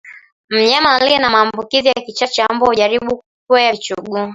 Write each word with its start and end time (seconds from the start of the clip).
Mnyama 0.49 0.93
aliye 0.95 1.19
na 1.19 1.29
maambukizi 1.29 1.87
ya 1.87 1.93
kichaa 2.05 2.27
cha 2.27 2.47
mbwa 2.53 2.67
hujaribu 2.67 3.17
kukwea 3.47 3.71
vichuguu 3.71 4.27